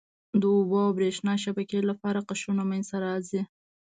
[0.41, 3.41] د اوبو او بریښنا شبکې لپاره قشرونه منځته راځي.